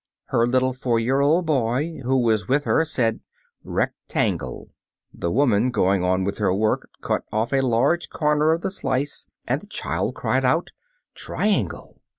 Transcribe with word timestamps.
Her 0.29 0.47
little 0.47 0.73
four 0.73 0.99
year 0.99 1.19
old 1.19 1.45
boy 1.45 1.99
who 2.01 2.17
was 2.17 2.47
with 2.47 2.63
her 2.63 2.83
said, 2.83 3.19
"Rectangle." 3.63 4.71
The 5.13 5.29
woman 5.31 5.69
going 5.69 6.03
on 6.03 6.23
with 6.23 6.39
her 6.39 6.51
work 6.51 6.89
cut 7.01 7.23
off 7.31 7.53
a 7.53 7.61
large 7.61 8.09
corner 8.09 8.51
of 8.51 8.61
the 8.61 8.71
slice 8.71 9.25
of 9.27 9.27
bread, 9.45 9.53
and 9.53 9.61
the 9.61 9.67
child 9.67 10.15
cried 10.15 10.43
out, 10.43 10.71
"Triangle." 11.13 12.01